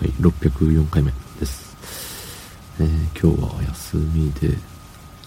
[0.00, 1.76] はい、604回目です。
[2.80, 2.88] えー、
[3.20, 4.56] 今日は休みで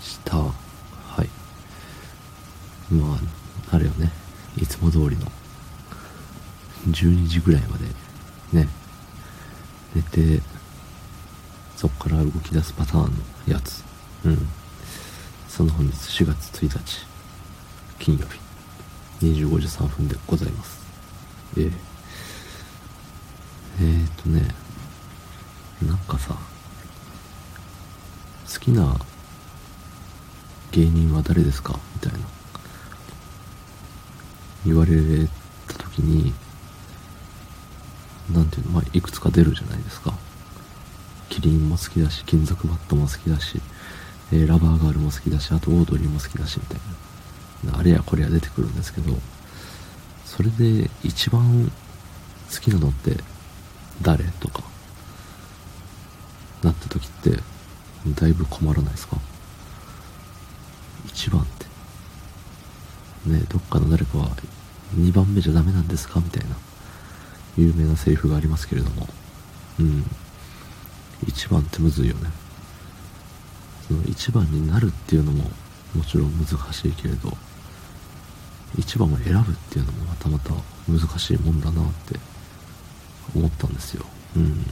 [0.00, 0.38] した。
[0.38, 0.52] は
[1.22, 1.28] い。
[2.90, 3.18] ま
[3.70, 4.10] あ、あれよね、
[4.56, 5.30] いつも通りの
[6.88, 7.84] 12時ぐらいまで
[8.58, 8.66] ね、
[9.94, 10.40] 寝て、
[11.76, 13.10] そっから動き出すパターンの
[13.46, 13.84] やつ。
[14.24, 14.38] うん。
[15.48, 17.06] その本日4月1日、
[17.98, 18.26] 金曜
[19.20, 20.80] 日、25時3分でございます。
[21.58, 21.72] えー、
[23.82, 24.46] えー、っとね、
[25.84, 26.36] なんかさ
[28.52, 28.96] 好きな
[30.70, 31.80] 芸人は誰ですか？
[31.94, 32.26] みたいな。
[34.64, 34.92] 言われ
[35.66, 36.32] た時に
[38.32, 38.72] 何ていうの？
[38.72, 40.14] まあいくつか出るじゃないですか。
[41.28, 43.60] キリンも好きだし金属バットも好きだし、
[44.30, 46.78] えー、ラバーガールも好きだしあとオードリーも好きだしみたい
[47.72, 47.78] な。
[47.78, 49.16] あれやこれや出てくるんですけど
[50.24, 51.72] それで一番
[52.52, 53.16] 好きなのって
[54.02, 54.24] 誰？
[54.40, 54.62] とか。
[56.62, 57.38] なった時って
[58.20, 59.16] だいぶ困らないですか
[61.08, 61.66] ？1番って。
[63.30, 64.28] ねどっかの誰かは
[64.96, 66.20] 2番目じゃダメなんですか？
[66.20, 66.56] みたいな。
[67.56, 69.08] 有名なセリフがありますけれども。
[69.80, 70.04] うん。
[71.26, 72.30] 1番ってむずいよね。
[73.88, 75.50] その1番になるっていうのも
[75.94, 77.36] もちろん難しいけれど。
[78.76, 80.54] 1番を選ぶっていうのもまたまた
[80.88, 82.18] 難しいもんだなって
[83.34, 84.04] 思ったんですよ。
[84.36, 84.64] うん。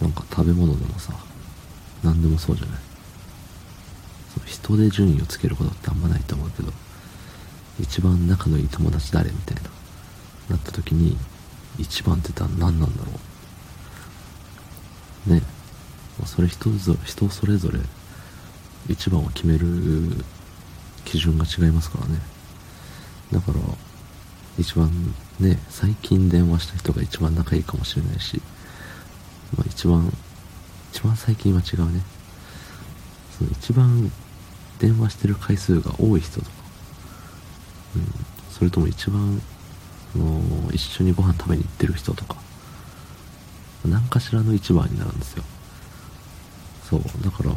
[0.00, 1.12] なんか食べ物でもさ
[2.04, 2.78] 何でもそうじゃない？
[4.34, 6.72] その人で順位をつけることってあんまないと思うけど
[7.80, 9.62] 一番仲のいい友達誰みたいな
[10.50, 11.16] なった時に
[11.78, 13.12] 一番って言ったら何なんだろ
[15.26, 15.30] う？
[15.34, 15.42] ね。
[16.26, 17.78] それ人ぞ人それぞれ
[18.88, 19.66] 一番を決める
[21.04, 22.20] 基準が違いますからね。
[23.32, 23.58] だから
[24.58, 24.90] 一番
[25.40, 28.40] ね最近電話した人が一番仲いいかもしれないし
[29.56, 30.12] まあ、一番、
[30.92, 32.02] 一番最近は違うね。
[33.38, 34.10] その一番
[34.78, 36.50] 電話してる回数が多い人とか、
[37.96, 38.02] うん、
[38.50, 39.40] それとも一番、
[40.12, 40.40] その、
[40.72, 42.36] 一緒にご飯食べに行ってる人とか、
[43.86, 45.44] 何かしらの一番になるんですよ。
[46.90, 47.52] そう、だから、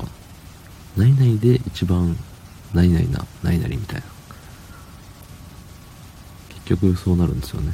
[0.95, 2.16] 何々で一番、
[2.73, 4.06] 何々な、何々みたいな。
[6.75, 7.73] 局そうなるんですよね。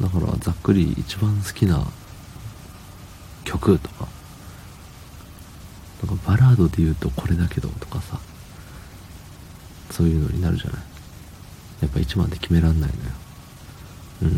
[0.00, 1.86] だから、ざっくり一番好きな
[3.44, 4.08] 曲とか。
[6.06, 8.18] なんかバラードで言うとこれだけどとかさ。
[9.90, 10.82] そういうのになるじゃない。
[11.82, 13.10] やっぱ一番で決めらんないのよ。
[14.22, 14.30] うん。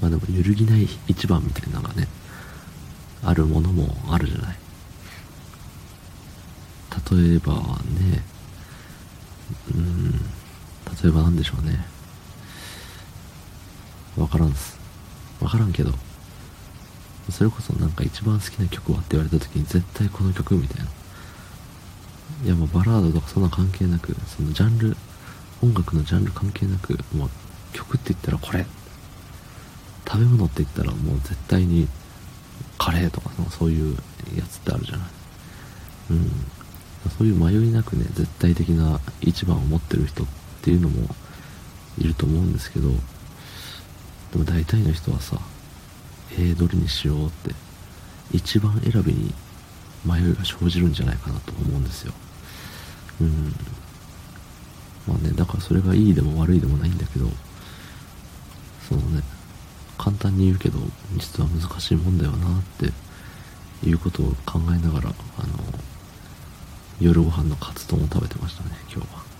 [0.00, 2.06] まあでも揺るぎない一番みたいなのがね
[3.22, 4.58] あるものもあるじゃない。
[7.10, 8.22] 例えばね
[11.02, 11.86] 例えば何でしょうね
[14.16, 14.78] わからんす
[15.40, 15.92] わからんけど
[17.30, 20.90] それこそなんか一番好きな曲はって言われた時に絶対この曲みたいな。
[22.44, 24.96] いやもうバラードとかそんな関係なく、そのジャンル、
[25.62, 27.30] 音楽のジャンル関係なく、もう
[27.72, 28.64] 曲って言ったらこれ。
[30.06, 31.88] 食べ物って言ったらもう絶対に
[32.78, 33.96] カレーとかそういう
[34.36, 35.08] やつってあるじゃない。
[36.10, 36.30] うん。
[37.18, 40.26] そういう迷いなくね、絶対的な一番を持ってる人っ
[40.66, 41.08] ていうのも
[41.96, 42.90] いると思うんですけど、
[44.32, 45.38] でも大体の人はさ、
[46.32, 47.54] えー、どれにしようって
[48.32, 49.32] 一番選びに
[50.04, 52.12] 迷いが生じるんじゃないかなと思うんですよ。
[53.20, 53.52] うん。
[55.06, 57.28] まあねだからそれがいいでも悪いでもないんだけど
[58.88, 59.22] そのね
[59.96, 60.80] 簡単に言うけど
[61.16, 65.54] 実は難しいもんだよなっていうことを考えながらあの
[67.00, 69.35] 夜ご飯のカツ丼を食べてましたね今日は。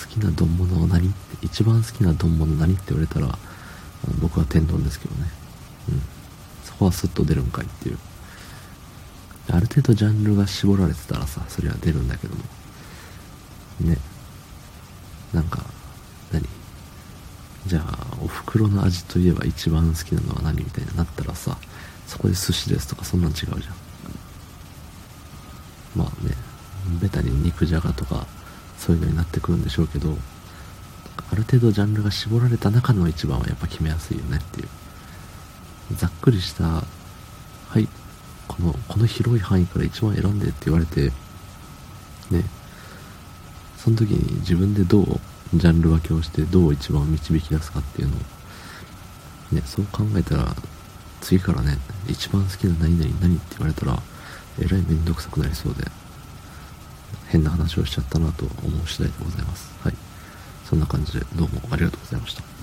[0.00, 1.08] 好きな丼物は何？
[1.08, 3.38] って一番好きな丼物何って言われたら
[4.20, 5.28] 僕は天丼ですけどね。
[5.88, 6.02] うん。
[6.64, 7.98] そこはスッと出るんかいっていう。
[9.50, 12.42] ある程度ジャンルが絞られてたらさ、それは出るんだけども。
[13.80, 13.98] ね。
[15.32, 15.64] なんか、
[16.32, 16.46] 何？
[17.66, 21.56] じゃあ、お袋の味といえば一番好きなのは何みたいになったらさ、
[22.06, 23.60] そこで寿司ですとかそんなん違うじゃん。
[25.96, 26.34] まあね、
[27.00, 28.26] ベタに肉じゃがとか、
[28.84, 30.16] そういうのになってくるんでしょうけど、
[31.30, 34.68] ある程度ジャンルが絞られた中の一番はやっぱ決めやすいよねっていう。
[35.92, 36.84] ざっくりしたは
[37.78, 37.88] い
[38.48, 41.10] このこの広い範囲から一番選んでって言われて
[42.30, 42.44] ね
[43.76, 45.04] その時に自分でどう
[45.54, 48.18] ジャンル分けをしてどう一番導き出すかっていうのを
[49.52, 50.54] ねそう考えたら
[51.20, 51.76] 次からね
[52.08, 53.98] 一番好きな何々何って言われたら
[54.60, 55.84] えらいめんどくさくなりそうで。
[57.34, 58.50] 変な話をしちゃったなと思
[58.80, 59.94] う次第でございますはい
[60.64, 62.53] そんな感じでどうもありがとうございました。